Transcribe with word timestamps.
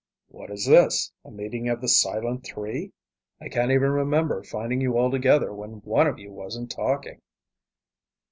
"What 0.29 0.49
is 0.49 0.65
this, 0.65 1.11
a 1.23 1.29
meeting 1.29 1.69
of 1.69 1.79
the 1.79 1.87
Silent 1.87 2.43
Three? 2.43 2.91
I 3.39 3.49
can't 3.49 3.69
ever 3.71 3.91
remember 3.91 4.41
finding 4.41 4.81
you 4.81 4.97
all 4.97 5.11
together 5.11 5.53
when 5.53 5.79
one 5.83 6.07
of 6.07 6.17
you 6.17 6.31
wasn't 6.31 6.71
talking." 6.71 7.21